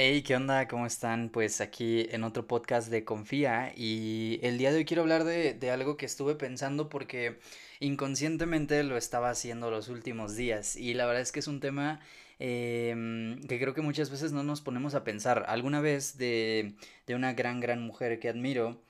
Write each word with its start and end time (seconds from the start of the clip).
Hey, 0.00 0.22
¿qué 0.22 0.36
onda? 0.36 0.68
¿Cómo 0.68 0.86
están? 0.86 1.28
Pues 1.28 1.60
aquí 1.60 2.06
en 2.12 2.22
otro 2.22 2.46
podcast 2.46 2.88
de 2.88 3.04
Confía 3.04 3.72
y 3.74 4.38
el 4.44 4.56
día 4.56 4.70
de 4.70 4.76
hoy 4.78 4.84
quiero 4.84 5.02
hablar 5.02 5.24
de, 5.24 5.54
de 5.54 5.72
algo 5.72 5.96
que 5.96 6.06
estuve 6.06 6.36
pensando 6.36 6.88
porque 6.88 7.40
inconscientemente 7.80 8.84
lo 8.84 8.96
estaba 8.96 9.28
haciendo 9.28 9.72
los 9.72 9.88
últimos 9.88 10.36
días 10.36 10.76
y 10.76 10.94
la 10.94 11.04
verdad 11.06 11.22
es 11.22 11.32
que 11.32 11.40
es 11.40 11.48
un 11.48 11.58
tema 11.58 11.98
em, 12.38 13.40
que 13.48 13.58
creo 13.58 13.74
que 13.74 13.82
muchas 13.82 14.08
veces 14.08 14.30
no 14.30 14.44
nos 14.44 14.60
ponemos 14.60 14.94
a 14.94 15.02
pensar. 15.02 15.44
Alguna 15.48 15.80
vez 15.80 16.16
de, 16.16 16.74
de 17.08 17.14
una 17.16 17.32
gran, 17.32 17.58
gran 17.58 17.82
mujer 17.82 18.20
que 18.20 18.28
admiro, 18.28 18.80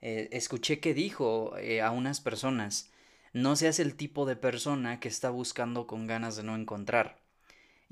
eh, 0.00 0.28
escuché 0.32 0.80
que 0.80 0.94
dijo 0.94 1.58
eh, 1.58 1.82
a 1.82 1.90
unas 1.90 2.20
personas, 2.22 2.90
no 3.34 3.54
seas 3.56 3.80
el 3.80 3.96
tipo 3.96 4.24
de 4.24 4.36
persona 4.36 4.98
que 4.98 5.08
está 5.08 5.28
buscando 5.28 5.86
con 5.86 6.06
ganas 6.06 6.36
de 6.36 6.44
no 6.44 6.56
encontrar. 6.56 7.23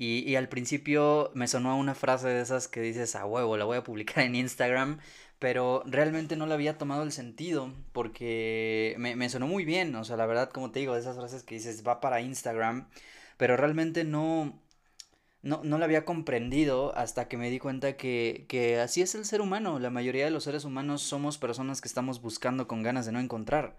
Y, 0.05 0.35
al 0.35 0.49
principio 0.49 1.31
me 1.33 1.47
sonó 1.47 1.79
una 1.79 1.95
frase 1.95 2.27
de 2.27 2.43
esas 2.43 2.67
que 2.67 2.81
dices, 2.81 3.15
a 3.15 3.25
huevo, 3.25 3.57
la 3.57 3.65
voy 3.65 3.77
a 3.77 3.85
publicar 3.85 4.25
en 4.25 4.35
Instagram, 4.35 4.99
pero 5.39 5.85
realmente 5.87 6.35
no 6.35 6.47
le 6.47 6.55
había 6.55 6.77
tomado 6.77 7.05
el 7.05 7.13
sentido 7.13 7.73
porque 7.93 8.97
me, 8.99 9.15
me 9.15 9.29
sonó 9.29 9.47
muy 9.47 9.65
bien, 9.65 9.95
o 9.95 10.03
sea, 10.05 10.17
la 10.17 10.27
verdad, 10.27 10.51
como 10.51 10.73
te 10.73 10.81
digo, 10.81 10.95
de 10.95 11.01
esas 11.01 11.17
frases 11.17 11.45
que 11.45 11.55
dices, 11.55 11.85
va 11.87 12.01
para 12.01 12.21
Instagram, 12.21 12.89
pero 13.37 13.57
realmente 13.57 14.03
no, 14.03 14.61
no, 15.43 15.61
no 15.63 15.79
la 15.79 15.85
había 15.85 16.05
comprendido 16.05 16.97
hasta 16.97 17.29
que 17.29 17.37
me 17.37 17.49
di 17.49 17.61
cuenta 17.61 17.97
que, 17.97 18.47
que 18.49 18.81
así 18.81 19.03
es 19.03 19.15
el 19.15 19.25
ser 19.25 19.41
humano, 19.41 19.79
la 19.79 19.91
mayoría 19.91 20.25
de 20.25 20.33
los 20.33 20.43
seres 20.43 20.65
humanos 20.65 21.03
somos 21.03 21.39
personas 21.39 21.81
que 21.81 21.87
estamos 21.87 22.21
buscando 22.21 22.67
con 22.67 22.83
ganas 22.83 23.07
de 23.07 23.13
no 23.13 23.21
encontrar. 23.21 23.77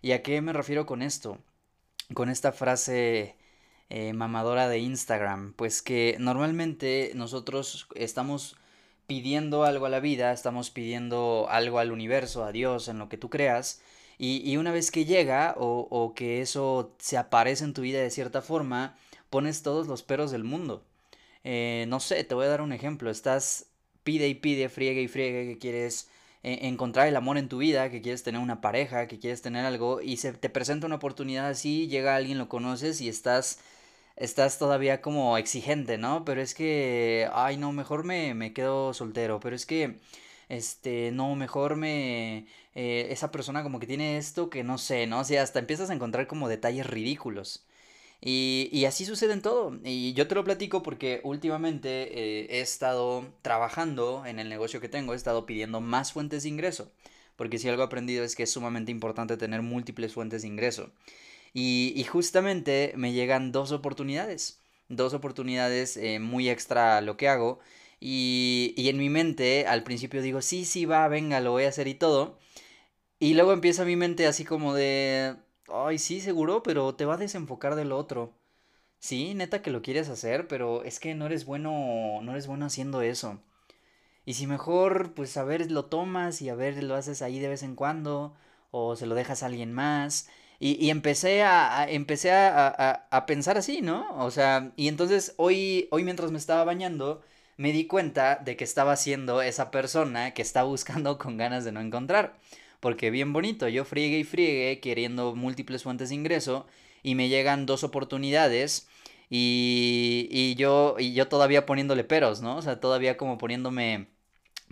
¿Y 0.00 0.12
a 0.12 0.22
qué 0.22 0.40
me 0.42 0.52
refiero 0.52 0.86
con 0.86 1.02
esto? 1.02 1.38
Con 2.14 2.28
esta 2.28 2.52
frase 2.52 3.34
eh, 3.90 4.12
mamadora 4.12 4.68
de 4.68 4.78
Instagram, 4.78 5.52
pues 5.54 5.82
que 5.82 6.16
normalmente 6.18 7.12
nosotros 7.14 7.88
estamos 7.94 8.56
pidiendo 9.06 9.64
algo 9.64 9.86
a 9.86 9.90
la 9.90 10.00
vida, 10.00 10.32
estamos 10.32 10.70
pidiendo 10.70 11.46
algo 11.50 11.78
al 11.78 11.92
universo, 11.92 12.44
a 12.44 12.52
Dios, 12.52 12.88
en 12.88 12.98
lo 12.98 13.08
que 13.08 13.18
tú 13.18 13.30
creas, 13.30 13.80
y, 14.18 14.42
y 14.50 14.56
una 14.56 14.72
vez 14.72 14.90
que 14.90 15.04
llega 15.04 15.54
o, 15.58 15.86
o 15.90 16.14
que 16.14 16.40
eso 16.40 16.94
se 16.98 17.18
aparece 17.18 17.64
en 17.64 17.74
tu 17.74 17.82
vida 17.82 18.00
de 18.00 18.10
cierta 18.10 18.42
forma, 18.42 18.96
pones 19.30 19.62
todos 19.62 19.86
los 19.86 20.02
peros 20.02 20.30
del 20.30 20.44
mundo. 20.44 20.84
Eh, 21.44 21.84
no 21.88 22.00
sé, 22.00 22.24
te 22.24 22.34
voy 22.34 22.46
a 22.46 22.48
dar 22.48 22.60
un 22.62 22.72
ejemplo, 22.72 23.10
estás 23.10 23.66
pide 24.02 24.28
y 24.28 24.34
pide, 24.34 24.68
friegue 24.68 25.02
y 25.02 25.08
friegue 25.08 25.46
que 25.46 25.58
quieres 25.58 26.08
eh, 26.42 26.60
encontrar 26.62 27.08
el 27.08 27.16
amor 27.16 27.38
en 27.38 27.48
tu 27.48 27.58
vida, 27.58 27.90
que 27.90 28.00
quieres 28.00 28.22
tener 28.22 28.40
una 28.40 28.60
pareja, 28.60 29.06
que 29.08 29.18
quieres 29.18 29.42
tener 29.42 29.64
algo 29.64 30.00
y 30.00 30.16
se 30.16 30.32
te 30.32 30.48
presenta 30.48 30.86
una 30.86 30.96
oportunidad 30.96 31.48
así, 31.48 31.88
llega 31.88 32.16
alguien, 32.16 32.38
lo 32.38 32.48
conoces 32.48 33.00
y 33.00 33.08
estás 33.08 33.60
estás 34.16 34.58
todavía 34.58 35.00
como 35.00 35.38
exigente, 35.38 35.98
¿no? 35.98 36.24
Pero 36.24 36.40
es 36.42 36.54
que, 36.54 37.28
ay, 37.32 37.56
no, 37.56 37.72
mejor 37.72 38.04
me, 38.04 38.34
me 38.34 38.52
quedo 38.52 38.94
soltero, 38.94 39.40
pero 39.40 39.56
es 39.56 39.66
que, 39.66 39.96
este, 40.48 41.10
no, 41.12 41.34
mejor 41.36 41.76
me, 41.76 42.46
eh, 42.74 43.08
esa 43.10 43.30
persona 43.32 43.62
como 43.62 43.80
que 43.80 43.86
tiene 43.86 44.18
esto 44.18 44.50
que 44.50 44.64
no 44.64 44.78
sé, 44.78 45.06
¿no? 45.06 45.20
O 45.20 45.24
sea, 45.24 45.42
hasta 45.42 45.58
empiezas 45.58 45.90
a 45.90 45.94
encontrar 45.94 46.26
como 46.26 46.48
detalles 46.48 46.86
ridículos. 46.86 47.64
Y, 48.20 48.70
y 48.72 48.86
así 48.86 49.04
sucede 49.04 49.34
en 49.34 49.42
todo. 49.42 49.78
Y 49.84 50.14
yo 50.14 50.26
te 50.28 50.34
lo 50.34 50.44
platico 50.44 50.82
porque 50.82 51.20
últimamente 51.24 52.42
eh, 52.42 52.46
he 52.50 52.60
estado 52.60 53.24
trabajando 53.42 54.24
en 54.26 54.38
el 54.38 54.48
negocio 54.48 54.80
que 54.80 54.88
tengo, 54.88 55.12
he 55.12 55.16
estado 55.16 55.46
pidiendo 55.46 55.80
más 55.80 56.12
fuentes 56.12 56.42
de 56.44 56.48
ingreso. 56.48 56.90
Porque 57.36 57.58
si 57.58 57.68
algo 57.68 57.82
he 57.82 57.86
aprendido 57.86 58.24
es 58.24 58.34
que 58.34 58.44
es 58.44 58.50
sumamente 58.52 58.90
importante 58.90 59.36
tener 59.36 59.62
múltiples 59.62 60.14
fuentes 60.14 60.42
de 60.42 60.48
ingreso. 60.48 60.90
Y, 61.58 62.04
justamente 62.04 62.92
me 62.96 63.12
llegan 63.14 63.50
dos 63.50 63.72
oportunidades, 63.72 64.60
dos 64.90 65.14
oportunidades 65.14 65.96
eh, 65.96 66.18
muy 66.18 66.50
extra 66.50 67.00
lo 67.00 67.16
que 67.16 67.28
hago. 67.28 67.60
Y, 67.98 68.74
y 68.76 68.90
en 68.90 68.98
mi 68.98 69.08
mente 69.08 69.66
al 69.66 69.82
principio 69.82 70.20
digo, 70.20 70.42
sí, 70.42 70.66
sí, 70.66 70.84
va, 70.84 71.08
venga, 71.08 71.40
lo 71.40 71.52
voy 71.52 71.64
a 71.64 71.70
hacer 71.70 71.88
y 71.88 71.94
todo. 71.94 72.38
Y 73.20 73.34
luego 73.34 73.52
empieza 73.52 73.84
mi 73.86 73.96
mente 73.96 74.26
así 74.26 74.44
como 74.44 74.74
de, 74.74 75.36
ay, 75.68 75.98
sí, 75.98 76.20
seguro, 76.20 76.62
pero 76.62 76.94
te 76.94 77.06
va 77.06 77.14
a 77.14 77.18
desenfocar 77.18 77.74
de 77.76 77.86
lo 77.86 77.98
otro. 77.98 78.34
Sí, 78.98 79.34
neta 79.34 79.62
que 79.62 79.70
lo 79.70 79.82
quieres 79.82 80.08
hacer, 80.10 80.48
pero 80.48 80.84
es 80.84 81.00
que 81.00 81.14
no 81.14 81.26
eres 81.26 81.46
bueno, 81.46 82.20
no 82.22 82.32
eres 82.32 82.46
bueno 82.48 82.66
haciendo 82.66 83.02
eso. 83.02 83.40
Y 84.26 84.34
si 84.34 84.46
mejor, 84.46 85.14
pues 85.14 85.36
a 85.38 85.44
ver, 85.44 85.70
lo 85.70 85.86
tomas 85.86 86.42
y 86.42 86.50
a 86.50 86.54
ver, 86.54 86.82
lo 86.84 86.96
haces 86.96 87.22
ahí 87.22 87.38
de 87.40 87.48
vez 87.48 87.62
en 87.62 87.76
cuando, 87.76 88.34
o 88.72 88.96
se 88.96 89.06
lo 89.06 89.14
dejas 89.14 89.42
a 89.42 89.46
alguien 89.46 89.72
más. 89.72 90.28
Y, 90.58 90.82
y 90.84 90.90
empecé 90.90 91.42
a, 91.42 91.80
a- 91.82 91.90
empecé 91.90 92.30
a, 92.32 92.68
a- 92.68 93.06
a 93.10 93.26
pensar 93.26 93.58
así, 93.58 93.82
¿no? 93.82 94.06
O 94.18 94.30
sea, 94.30 94.72
y 94.76 94.88
entonces 94.88 95.34
hoy, 95.36 95.88
hoy 95.90 96.04
mientras 96.04 96.30
me 96.32 96.38
estaba 96.38 96.64
bañando, 96.64 97.22
me 97.56 97.72
di 97.72 97.86
cuenta 97.86 98.36
de 98.36 98.56
que 98.56 98.64
estaba 98.64 98.96
siendo 98.96 99.42
esa 99.42 99.70
persona 99.70 100.32
que 100.34 100.42
está 100.42 100.62
buscando 100.64 101.18
con 101.18 101.36
ganas 101.36 101.64
de 101.64 101.72
no 101.72 101.80
encontrar. 101.80 102.36
Porque 102.80 103.10
bien 103.10 103.32
bonito, 103.32 103.68
yo 103.68 103.84
friegue 103.84 104.18
y 104.18 104.24
friegue 104.24 104.80
queriendo 104.80 105.34
múltiples 105.34 105.82
fuentes 105.82 106.10
de 106.10 106.14
ingreso 106.16 106.66
y 107.02 107.14
me 107.14 107.28
llegan 107.28 107.66
dos 107.66 107.84
oportunidades 107.84 108.88
y, 109.30 110.28
y 110.30 110.54
yo, 110.56 110.96
y 110.98 111.12
yo 111.14 111.28
todavía 111.28 111.66
poniéndole 111.66 112.04
peros, 112.04 112.42
¿no? 112.42 112.56
O 112.56 112.62
sea, 112.62 112.80
todavía 112.80 113.16
como 113.16 113.38
poniéndome 113.38 114.08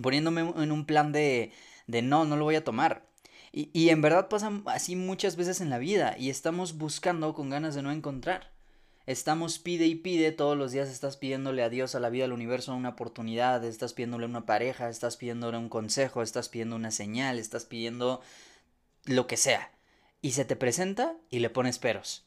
poniéndome 0.02 0.40
en 0.62 0.72
un 0.72 0.86
plan 0.86 1.12
de, 1.12 1.52
de 1.86 2.02
no, 2.02 2.24
no 2.24 2.36
lo 2.36 2.44
voy 2.44 2.56
a 2.56 2.64
tomar. 2.64 3.06
Y, 3.56 3.70
y 3.72 3.90
en 3.90 4.02
verdad 4.02 4.28
pasa 4.28 4.50
así 4.66 4.96
muchas 4.96 5.36
veces 5.36 5.60
en 5.60 5.70
la 5.70 5.78
vida 5.78 6.16
y 6.18 6.28
estamos 6.28 6.76
buscando 6.76 7.34
con 7.34 7.50
ganas 7.50 7.76
de 7.76 7.82
no 7.82 7.92
encontrar. 7.92 8.50
Estamos 9.06 9.60
pide 9.60 9.86
y 9.86 9.94
pide, 9.94 10.32
todos 10.32 10.58
los 10.58 10.72
días 10.72 10.88
estás 10.88 11.16
pidiéndole 11.16 11.62
a 11.62 11.68
Dios, 11.68 11.94
a 11.94 12.00
la 12.00 12.10
vida, 12.10 12.24
al 12.24 12.32
universo 12.32 12.74
una 12.74 12.88
oportunidad, 12.88 13.62
estás 13.64 13.92
pidiéndole 13.92 14.26
una 14.26 14.44
pareja, 14.44 14.88
estás 14.88 15.16
pidiéndole 15.16 15.56
un 15.56 15.68
consejo, 15.68 16.20
estás 16.22 16.48
pidiendo 16.48 16.74
una 16.74 16.90
señal, 16.90 17.38
estás 17.38 17.64
pidiendo 17.64 18.22
lo 19.04 19.28
que 19.28 19.36
sea. 19.36 19.70
Y 20.20 20.32
se 20.32 20.44
te 20.44 20.56
presenta 20.56 21.14
y 21.30 21.38
le 21.38 21.48
pones 21.48 21.78
peros. 21.78 22.26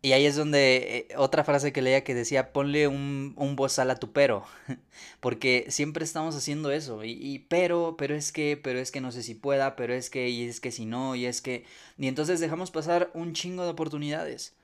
Y 0.00 0.12
ahí 0.12 0.26
es 0.26 0.36
donde 0.36 1.08
eh, 1.10 1.16
otra 1.16 1.42
frase 1.44 1.72
que 1.72 1.82
leía 1.82 2.04
que 2.04 2.14
decía, 2.14 2.52
ponle 2.52 2.86
un, 2.88 3.34
un 3.36 3.56
bozal 3.56 3.90
a 3.90 3.96
tu 3.96 4.12
pero, 4.12 4.44
porque 5.20 5.66
siempre 5.70 6.04
estamos 6.04 6.36
haciendo 6.36 6.70
eso, 6.70 7.04
y, 7.04 7.12
y 7.12 7.40
pero, 7.40 7.96
pero 7.98 8.14
es 8.14 8.30
que, 8.32 8.56
pero 8.62 8.78
es 8.78 8.92
que 8.92 9.00
no 9.00 9.10
sé 9.12 9.22
si 9.24 9.34
pueda, 9.34 9.74
pero 9.76 9.94
es 9.94 10.08
que, 10.10 10.28
y 10.28 10.48
es 10.48 10.60
que 10.60 10.70
si 10.70 10.86
no, 10.86 11.16
y 11.16 11.26
es 11.26 11.42
que, 11.42 11.64
y 11.98 12.06
entonces 12.06 12.38
dejamos 12.40 12.70
pasar 12.70 13.10
un 13.14 13.32
chingo 13.34 13.64
de 13.64 13.70
oportunidades, 13.70 14.54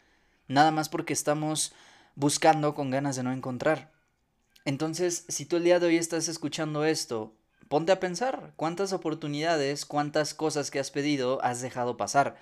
nada 0.49 0.71
más 0.73 0.89
porque 0.89 1.13
estamos 1.15 1.75
buscando 2.17 2.75
con 2.75 2.91
ganas 2.91 3.17
de 3.17 3.25
no 3.25 3.33
encontrar. 3.33 3.93
Entonces, 4.65 5.25
si 5.29 5.47
tú 5.47 5.57
el 5.57 5.65
día 5.65 5.81
de 5.81 5.87
hoy 5.87 5.97
estás 5.97 6.29
escuchando 6.29 6.85
esto, 6.85 7.35
ponte 7.69 7.93
a 7.93 8.01
pensar 8.01 8.53
cuántas 8.57 8.93
oportunidades, 8.93 9.85
cuántas 9.85 10.35
cosas 10.35 10.71
que 10.71 10.79
has 10.79 10.91
pedido 10.91 11.43
has 11.43 11.61
dejado 11.61 11.97
pasar. 11.97 12.37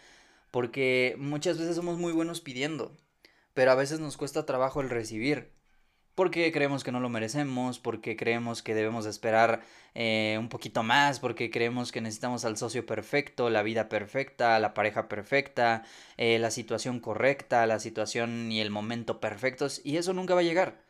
Porque 0.52 1.16
muchas 1.18 1.58
veces 1.58 1.74
somos 1.74 1.98
muy 1.98 2.12
buenos 2.12 2.42
pidiendo, 2.42 2.96
pero 3.54 3.72
a 3.72 3.74
veces 3.74 4.00
nos 4.00 4.16
cuesta 4.16 4.46
trabajo 4.46 4.80
el 4.80 4.90
recibir. 4.90 5.50
Porque 6.14 6.52
creemos 6.52 6.84
que 6.84 6.92
no 6.92 7.00
lo 7.00 7.08
merecemos, 7.08 7.78
porque 7.78 8.16
creemos 8.16 8.62
que 8.62 8.74
debemos 8.74 9.04
de 9.04 9.10
esperar 9.10 9.62
eh, 9.94 10.36
un 10.38 10.50
poquito 10.50 10.82
más, 10.82 11.20
porque 11.20 11.50
creemos 11.50 11.90
que 11.90 12.02
necesitamos 12.02 12.44
al 12.44 12.58
socio 12.58 12.84
perfecto, 12.84 13.48
la 13.48 13.62
vida 13.62 13.88
perfecta, 13.88 14.58
la 14.58 14.74
pareja 14.74 15.08
perfecta, 15.08 15.84
eh, 16.18 16.38
la 16.38 16.50
situación 16.50 17.00
correcta, 17.00 17.66
la 17.66 17.78
situación 17.78 18.52
y 18.52 18.60
el 18.60 18.70
momento 18.70 19.20
perfectos, 19.20 19.80
y 19.84 19.96
eso 19.96 20.12
nunca 20.12 20.34
va 20.34 20.40
a 20.40 20.44
llegar. 20.44 20.84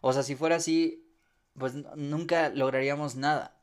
O 0.00 0.12
sea, 0.12 0.22
si 0.22 0.36
fuera 0.36 0.56
así, 0.56 1.10
pues 1.58 1.74
nunca 1.96 2.50
lograríamos 2.50 3.16
nada. 3.16 3.57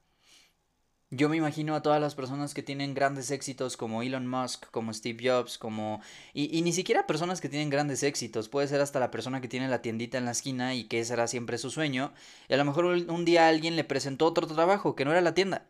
Yo 1.16 1.30
me 1.30 1.38
imagino 1.38 1.76
a 1.76 1.82
todas 1.82 2.02
las 2.02 2.14
personas 2.14 2.54
que 2.54 2.62
tienen 2.62 2.94
grandes 2.94 3.32
éxitos 3.32 3.78
como 3.78 4.02
Elon 4.02 4.28
Musk, 4.28 4.66
como 4.72 4.92
Steve 4.94 5.24
Jobs, 5.26 5.58
como... 5.58 6.02
Y, 6.34 6.58
y 6.58 6.62
ni 6.62 6.74
siquiera 6.74 7.08
personas 7.08 7.40
que 7.40 7.48
tienen 7.48 7.70
grandes 7.70 8.04
éxitos, 8.04 8.50
puede 8.50 8.68
ser 8.68 8.82
hasta 8.82 9.00
la 9.00 9.12
persona 9.12 9.40
que 9.40 9.48
tiene 9.48 9.70
la 9.70 9.82
tiendita 9.82 10.18
en 10.18 10.26
la 10.26 10.32
esquina 10.32 10.76
y 10.76 10.86
que 10.86 11.00
ese 11.00 11.14
era 11.14 11.28
siempre 11.28 11.58
su 11.58 11.70
sueño, 11.70 12.12
y 12.50 12.54
a 12.54 12.58
lo 12.58 12.66
mejor 12.66 12.86
un, 12.86 13.24
día 13.26 13.48
alguien 13.48 13.78
le 13.78 13.86
presentó 13.86 14.26
otro 14.26 14.46
trabajo 14.46 14.96
que 14.96 15.06
no 15.06 15.12
era 15.12 15.22
la 15.22 15.34
tienda, 15.34 15.68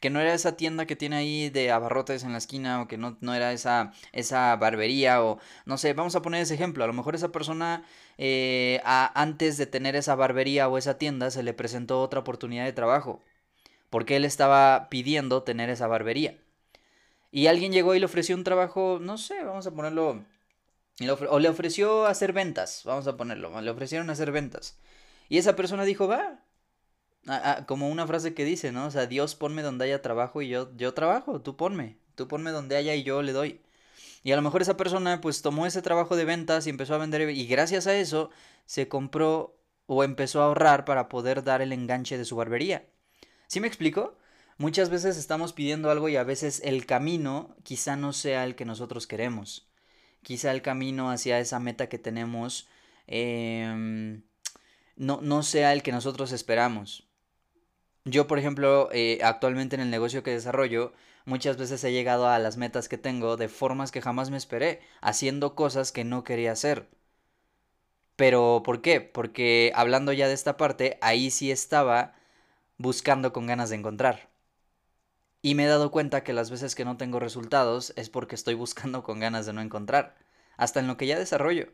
que 0.00 0.10
no 0.10 0.18
era 0.20 0.34
esa 0.34 0.56
tienda 0.56 0.86
que 0.86 0.96
tiene 0.96 1.16
ahí 1.16 1.50
de 1.50 1.70
abarrotes 1.70 2.24
en 2.24 2.32
la 2.32 2.38
esquina, 2.38 2.82
o 2.82 2.88
que 2.88 2.96
no, 2.98 3.16
no 3.20 3.34
era 3.34 3.52
esa, 3.52 3.92
esa 4.12 4.56
barbería, 4.56 5.22
o 5.22 5.38
no 5.66 5.78
sé, 5.78 5.92
vamos 5.94 6.16
a 6.16 6.22
poner 6.22 6.42
ese 6.42 6.54
ejemplo, 6.54 6.84
a 6.84 6.86
lo 6.88 6.94
mejor 6.94 7.14
esa 7.14 7.30
persona 7.32 7.84
eh, 8.18 8.80
a- 8.84 9.12
antes 9.20 9.56
de 9.56 9.66
tener 9.66 9.94
esa 9.94 10.14
barbería 10.16 10.68
o 10.68 10.78
esa 10.78 10.98
tienda 10.98 11.30
se 11.30 11.42
le 11.44 11.54
presentó 11.54 12.00
otra 12.02 12.20
oportunidad 12.20 12.64
de 12.64 12.72
trabajo 12.72 13.20
porque 13.90 14.16
él 14.16 14.24
estaba 14.24 14.88
pidiendo 14.90 15.42
tener 15.42 15.70
esa 15.70 15.86
barbería. 15.86 16.38
Y 17.32 17.46
alguien 17.46 17.72
llegó 17.72 17.94
y 17.94 18.00
le 18.00 18.06
ofreció 18.06 18.34
un 18.36 18.44
trabajo, 18.44 18.98
no 19.00 19.18
sé, 19.18 19.44
vamos 19.44 19.66
a 19.66 19.70
ponerlo, 19.72 20.24
o 21.30 21.38
le 21.38 21.48
ofreció 21.48 22.06
hacer 22.06 22.32
ventas, 22.32 22.82
vamos 22.84 23.06
a 23.06 23.16
ponerlo, 23.16 23.60
le 23.60 23.70
ofrecieron 23.70 24.10
hacer 24.10 24.32
ventas. 24.32 24.78
Y 25.28 25.38
esa 25.38 25.56
persona 25.56 25.84
dijo, 25.84 26.08
va, 26.08 26.40
a- 27.26 27.52
a- 27.52 27.66
como 27.66 27.88
una 27.88 28.06
frase 28.06 28.34
que 28.34 28.44
dice, 28.44 28.72
¿no? 28.72 28.86
O 28.86 28.90
sea, 28.90 29.06
Dios 29.06 29.34
ponme 29.34 29.62
donde 29.62 29.84
haya 29.86 30.02
trabajo 30.02 30.42
y 30.42 30.48
yo, 30.48 30.74
yo 30.76 30.94
trabajo, 30.94 31.40
tú 31.40 31.56
ponme, 31.56 31.98
tú 32.14 32.28
ponme 32.28 32.50
donde 32.50 32.76
haya 32.76 32.94
y 32.94 33.02
yo 33.02 33.22
le 33.22 33.32
doy. 33.32 33.60
Y 34.24 34.32
a 34.32 34.36
lo 34.36 34.42
mejor 34.42 34.62
esa 34.62 34.76
persona 34.76 35.20
pues 35.20 35.42
tomó 35.42 35.66
ese 35.66 35.82
trabajo 35.82 36.16
de 36.16 36.24
ventas 36.26 36.66
y 36.66 36.70
empezó 36.70 36.94
a 36.94 36.98
vender 36.98 37.30
y 37.30 37.46
gracias 37.46 37.86
a 37.86 37.96
eso 37.96 38.30
se 38.66 38.88
compró 38.88 39.56
o 39.86 40.04
empezó 40.04 40.42
a 40.42 40.46
ahorrar 40.46 40.84
para 40.84 41.08
poder 41.08 41.44
dar 41.44 41.62
el 41.62 41.72
enganche 41.72 42.18
de 42.18 42.24
su 42.26 42.36
barbería. 42.36 42.86
¿Sí 43.50 43.58
me 43.58 43.66
explico? 43.66 44.16
Muchas 44.58 44.90
veces 44.90 45.16
estamos 45.16 45.52
pidiendo 45.52 45.90
algo 45.90 46.08
y 46.08 46.14
a 46.14 46.22
veces 46.22 46.62
el 46.64 46.86
camino 46.86 47.56
quizá 47.64 47.96
no 47.96 48.12
sea 48.12 48.44
el 48.44 48.54
que 48.54 48.64
nosotros 48.64 49.08
queremos. 49.08 49.68
Quizá 50.22 50.52
el 50.52 50.62
camino 50.62 51.10
hacia 51.10 51.40
esa 51.40 51.58
meta 51.58 51.88
que 51.88 51.98
tenemos 51.98 52.68
em, 53.08 54.22
no, 54.94 55.20
no 55.20 55.42
sea 55.42 55.72
el 55.72 55.82
que 55.82 55.90
nosotros 55.90 56.30
esperamos. 56.30 57.08
Yo, 58.04 58.28
por 58.28 58.38
ejemplo, 58.38 58.88
eh, 58.92 59.18
actualmente 59.24 59.74
en 59.74 59.82
el 59.82 59.90
negocio 59.90 60.22
que 60.22 60.30
desarrollo, 60.30 60.92
muchas 61.24 61.56
veces 61.56 61.82
he 61.82 61.90
llegado 61.90 62.28
a 62.28 62.38
las 62.38 62.56
metas 62.56 62.88
que 62.88 62.98
tengo 62.98 63.36
de 63.36 63.48
formas 63.48 63.90
que 63.90 64.00
jamás 64.00 64.30
me 64.30 64.36
esperé, 64.36 64.80
haciendo 65.00 65.56
cosas 65.56 65.90
que 65.90 66.04
no 66.04 66.22
quería 66.22 66.52
hacer. 66.52 66.88
Pero, 68.14 68.62
¿por 68.64 68.80
qué? 68.80 69.00
Porque 69.00 69.72
hablando 69.74 70.12
ya 70.12 70.28
de 70.28 70.34
esta 70.34 70.56
parte, 70.56 70.98
ahí 71.00 71.32
sí 71.32 71.50
estaba 71.50 72.14
buscando 72.80 73.32
con 73.32 73.46
ganas 73.46 73.70
de 73.70 73.76
encontrar. 73.76 74.30
Y 75.42 75.54
me 75.54 75.64
he 75.64 75.68
dado 75.68 75.90
cuenta 75.90 76.24
que 76.24 76.32
las 76.32 76.50
veces 76.50 76.74
que 76.74 76.84
no 76.84 76.96
tengo 76.96 77.20
resultados 77.20 77.92
es 77.96 78.10
porque 78.10 78.34
estoy 78.34 78.54
buscando 78.54 79.02
con 79.02 79.20
ganas 79.20 79.46
de 79.46 79.52
no 79.52 79.60
encontrar. 79.60 80.16
Hasta 80.56 80.80
en 80.80 80.86
lo 80.86 80.96
que 80.96 81.06
ya 81.06 81.18
desarrollo 81.18 81.68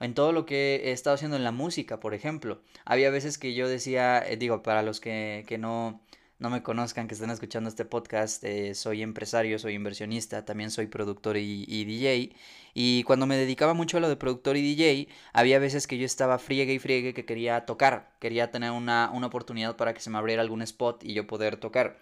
en 0.00 0.14
todo 0.14 0.32
lo 0.32 0.46
que 0.46 0.82
he 0.86 0.92
estado 0.92 1.14
haciendo 1.14 1.36
en 1.36 1.44
la 1.44 1.52
música, 1.52 2.00
por 2.00 2.14
ejemplo. 2.14 2.62
Había 2.84 3.10
veces 3.10 3.38
que 3.38 3.54
yo 3.54 3.68
decía, 3.68 4.18
eh, 4.26 4.36
digo, 4.36 4.62
para 4.62 4.82
los 4.82 5.00
que, 5.00 5.44
no, 5.60 6.00
no 6.40 6.50
me 6.50 6.62
conozcan, 6.62 7.06
que 7.06 7.14
estén 7.14 7.30
escuchando 7.30 7.68
este 7.68 7.84
podcast, 7.84 8.42
eh, 8.44 8.74
soy 8.74 9.02
empresario, 9.02 9.58
soy 9.58 9.74
inversionista, 9.74 10.44
también 10.44 10.70
soy 10.70 10.86
productor 10.86 11.36
y, 11.36 11.84
DJ. 11.84 12.34
Y 12.74 13.02
cuando 13.04 13.26
me 13.26 13.36
dedicaba 13.36 13.74
mucho 13.74 13.98
a 13.98 14.00
lo 14.00 14.08
de 14.08 14.16
productor 14.16 14.56
y 14.56 14.62
DJ, 14.62 15.08
había 15.34 15.58
veces 15.58 15.86
que 15.86 15.98
yo 15.98 16.06
estaba 16.06 16.38
friegue 16.38 16.72
y 16.72 16.78
friegue 16.78 17.14
que 17.14 17.26
quería 17.26 17.66
tocar, 17.66 18.10
quería 18.20 18.50
tener 18.50 18.70
una, 18.70 19.10
una 19.12 19.26
oportunidad 19.26 19.76
para 19.76 19.92
que 19.94 20.00
se 20.00 20.10
me 20.10 20.18
abriera 20.18 20.42
algún 20.42 20.62
spot 20.62 21.04
y 21.04 21.12
yo 21.12 21.26
poder 21.26 21.58
tocar. 21.58 21.98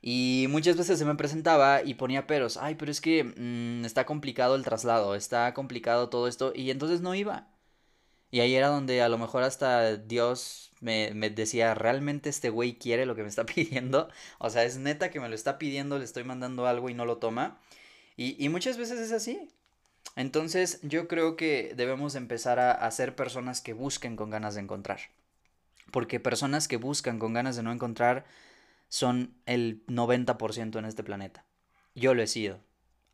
Y 0.00 0.46
muchas 0.48 0.76
veces 0.76 0.98
se 0.98 1.04
me 1.04 1.14
presentaba 1.16 1.82
y 1.82 1.94
ponía 1.94 2.26
peros. 2.26 2.56
Ay, 2.56 2.76
pero 2.76 2.90
es 2.90 3.00
que 3.00 3.24
mm, 3.24 3.84
está 3.84 4.06
complicado 4.06 4.56
el 4.56 4.64
traslado, 4.64 5.14
está 5.14 5.54
complicado 5.54 6.08
todo 6.08 6.28
esto. 6.28 6.52
Y 6.54 6.70
entonces 6.70 7.00
no 7.00 7.14
iba. 7.14 7.46
Y 8.32 8.40
ahí 8.40 8.56
era 8.56 8.68
donde 8.68 9.02
a 9.02 9.10
lo 9.10 9.18
mejor 9.18 9.44
hasta 9.44 9.96
Dios 9.98 10.72
me, 10.80 11.12
me 11.14 11.30
decía, 11.30 11.74
¿realmente 11.74 12.30
este 12.30 12.48
güey 12.50 12.74
quiere 12.78 13.06
lo 13.06 13.14
que 13.14 13.22
me 13.22 13.28
está 13.28 13.44
pidiendo? 13.46 14.08
O 14.38 14.50
sea, 14.50 14.64
es 14.64 14.78
neta 14.78 15.10
que 15.10 15.20
me 15.20 15.28
lo 15.28 15.34
está 15.36 15.58
pidiendo, 15.58 15.98
le 15.98 16.04
estoy 16.04 16.24
mandando 16.24 16.66
algo 16.66 16.88
y 16.90 16.94
no 16.94 17.04
lo 17.04 17.18
toma. 17.18 17.60
Y, 18.16 18.42
y 18.44 18.48
muchas 18.48 18.78
veces 18.78 18.98
es 19.00 19.12
así. 19.12 19.50
Entonces 20.16 20.80
yo 20.82 21.08
creo 21.08 21.36
que 21.36 21.74
debemos 21.76 22.14
empezar 22.14 22.58
a, 22.58 22.72
a 22.72 22.90
ser 22.90 23.14
personas 23.14 23.60
que 23.60 23.74
busquen 23.74 24.16
con 24.16 24.30
ganas 24.30 24.54
de 24.54 24.62
encontrar. 24.62 25.00
Porque 25.90 26.18
personas 26.18 26.68
que 26.68 26.78
buscan 26.78 27.18
con 27.18 27.34
ganas 27.34 27.56
de 27.56 27.62
no 27.62 27.70
encontrar 27.72 28.24
son 28.88 29.34
el 29.46 29.84
90% 29.88 30.78
en 30.78 30.84
este 30.86 31.04
planeta. 31.04 31.44
Yo 31.94 32.14
lo 32.14 32.22
he 32.22 32.26
sido. 32.26 32.60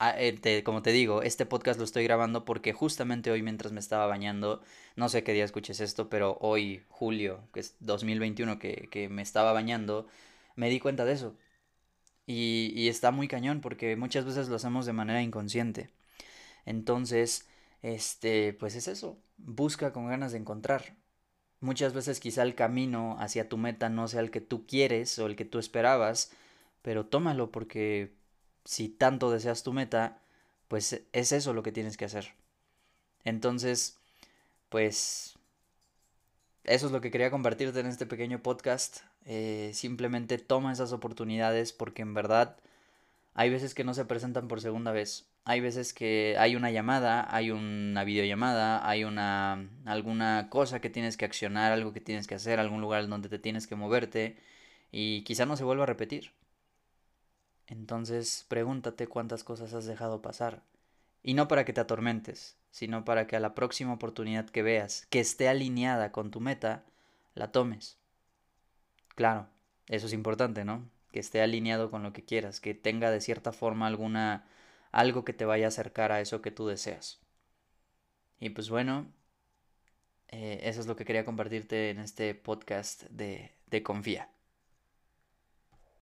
Ah, 0.00 0.14
eh, 0.16 0.62
como 0.64 0.82
te 0.82 0.92
digo, 0.92 1.22
este 1.22 1.44
podcast 1.44 1.78
lo 1.78 1.84
estoy 1.84 2.04
grabando 2.04 2.44
porque 2.44 2.72
justamente 2.72 3.30
hoy 3.32 3.42
mientras 3.42 3.72
me 3.72 3.80
estaba 3.80 4.06
bañando, 4.06 4.62
no 4.94 5.08
sé 5.08 5.24
qué 5.24 5.32
día 5.32 5.44
escuches 5.44 5.80
esto, 5.80 6.08
pero 6.08 6.38
hoy, 6.40 6.84
julio, 6.88 7.40
que 7.52 7.60
es 7.60 7.74
2021, 7.80 8.58
que, 8.60 8.88
que 8.92 9.08
me 9.08 9.22
estaba 9.22 9.52
bañando, 9.52 10.06
me 10.54 10.70
di 10.70 10.78
cuenta 10.78 11.04
de 11.04 11.14
eso. 11.14 11.36
Y, 12.26 12.72
y 12.76 12.88
está 12.88 13.10
muy 13.12 13.28
cañón 13.28 13.60
porque 13.60 13.96
muchas 13.96 14.24
veces 14.24 14.48
lo 14.48 14.56
hacemos 14.56 14.86
de 14.86 14.92
manera 14.94 15.22
inconsciente. 15.22 15.90
Entonces, 16.66 17.48
este, 17.82 18.52
pues 18.54 18.74
es 18.76 18.88
eso. 18.88 19.18
Busca 19.38 19.92
con 19.92 20.08
ganas 20.08 20.32
de 20.32 20.38
encontrar. 20.38 20.96
Muchas 21.60 21.92
veces 21.94 22.20
quizá 22.20 22.42
el 22.42 22.54
camino 22.54 23.16
hacia 23.20 23.48
tu 23.48 23.58
meta 23.58 23.88
no 23.88 24.08
sea 24.08 24.20
el 24.20 24.30
que 24.30 24.40
tú 24.40 24.66
quieres 24.66 25.18
o 25.18 25.26
el 25.26 25.36
que 25.36 25.44
tú 25.44 25.58
esperabas, 25.58 26.32
pero 26.82 27.06
tómalo 27.06 27.50
porque 27.52 28.12
si 28.64 28.88
tanto 28.88 29.31
deseas 29.31 29.62
tu 29.62 29.72
meta, 29.72 30.20
pues 30.69 31.02
es 31.12 31.32
eso 31.32 31.52
lo 31.52 31.62
que 31.62 31.72
tienes 31.72 31.96
que 31.96 32.05
hacer. 32.05 32.34
Entonces, 33.25 33.99
pues 34.69 35.38
eso 36.64 36.87
es 36.87 36.93
lo 36.93 37.00
que 37.00 37.10
quería 37.10 37.31
compartirte 37.31 37.81
en 37.81 37.87
este 37.87 38.06
pequeño 38.06 38.43
podcast. 38.43 38.99
Eh, 39.25 39.70
simplemente 39.75 40.38
toma 40.38 40.72
esas 40.72 40.93
oportunidades 40.93 41.72
porque 41.72 42.02
en 42.02 42.14
verdad 42.14 42.56
hay 43.34 43.50
veces 43.50 43.75
que 43.75 43.84
no 43.84 43.94
se 43.94 44.05
presentan 44.05 44.49
por 44.49 44.61
segunda 44.61 44.93
vez 44.93 45.28
hay 45.49 45.61
veces 45.61 45.94
que 45.94 46.37
hay 46.38 46.56
una 46.56 46.70
llamada, 46.70 47.26
hay 47.34 47.50
una 47.50 48.04
videollamada, 48.04 48.87
hay 48.87 49.04
una 49.04 49.66
alguna 49.87 50.49
cosa 50.50 50.81
que 50.82 50.90
tienes 50.90 51.16
que 51.16 51.25
accionar, 51.25 51.72
algo 51.72 51.94
que 51.94 52.02
tienes 52.02 52.26
que 52.26 52.34
hacer, 52.34 52.61
algún 52.61 52.82
lugar 52.82 53.08
donde 53.08 53.31
te 53.31 53.38
tienes 53.38 53.66
que 53.66 53.75
moverte 53.75 54.37
y 54.93 55.22
quizá 55.25 55.46
no 55.46 55.56
se 55.56 55.64
vuelva 55.64 55.84
a 55.84 55.87
repetir. 55.87 56.32
Entonces, 57.68 58.46
pregúntate 58.48 59.06
cuántas 59.06 59.44
cosas 59.44 59.74
has 59.74 59.84
dejado 59.84 60.22
pasar. 60.22 60.62
Y 61.22 61.34
no 61.34 61.48
para 61.48 61.64
que 61.64 61.72
te 61.72 61.80
atormentes, 61.80 62.56
sino 62.70 63.04
para 63.04 63.26
que 63.26 63.36
a 63.36 63.40
la 63.40 63.54
próxima 63.54 63.92
oportunidad 63.92 64.48
que 64.48 64.62
veas, 64.62 65.06
que 65.10 65.20
esté 65.20 65.48
alineada 65.48 66.10
con 66.10 66.30
tu 66.30 66.40
meta, 66.40 66.84
la 67.34 67.52
tomes. 67.52 67.98
Claro, 69.14 69.48
eso 69.88 70.06
es 70.06 70.12
importante, 70.12 70.64
¿no? 70.64 70.88
Que 71.12 71.20
esté 71.20 71.42
alineado 71.42 71.90
con 71.90 72.02
lo 72.02 72.12
que 72.12 72.24
quieras, 72.24 72.60
que 72.60 72.74
tenga 72.74 73.10
de 73.10 73.20
cierta 73.20 73.52
forma 73.52 73.86
alguna 73.86 74.46
algo 74.90 75.24
que 75.24 75.34
te 75.34 75.44
vaya 75.44 75.66
a 75.66 75.68
acercar 75.68 76.12
a 76.12 76.20
eso 76.20 76.40
que 76.40 76.50
tú 76.50 76.66
deseas. 76.66 77.20
Y 78.40 78.50
pues 78.50 78.70
bueno, 78.70 79.12
eh, 80.28 80.60
eso 80.64 80.80
es 80.80 80.86
lo 80.86 80.96
que 80.96 81.04
quería 81.04 81.24
compartirte 81.24 81.90
en 81.90 81.98
este 81.98 82.34
podcast 82.34 83.04
de, 83.10 83.52
de 83.66 83.82
Confía. 83.82 84.30